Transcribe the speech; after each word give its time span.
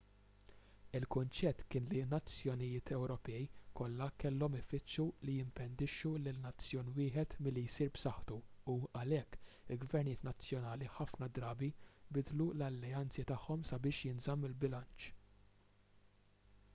il-kunċett 0.99 1.59
kien 1.73 1.89
li 1.89 1.99
n-nazzjonijiet 2.05 2.91
ewropej 2.95 3.43
kollha 3.79 4.07
kellhom 4.23 4.55
ifittxu 4.61 5.05
li 5.29 5.35
jimpedixxu 5.35 6.13
lil 6.23 6.39
nazzjon 6.47 6.89
wieħed 6.97 7.37
milli 7.49 7.65
jsir 7.75 7.93
b'saħħtu 7.99 8.39
u 8.75 8.79
għalhekk 9.01 9.39
il-gvernijiet 9.77 10.27
nazzjonali 10.31 10.91
ħafna 10.97 11.29
drabi 11.39 11.71
bidlu 12.19 12.49
l-alleanzi 12.59 13.27
tagħhom 13.37 13.69
sabiex 13.75 14.03
jinżamm 14.11 14.51
il-bilanċ 14.51 15.09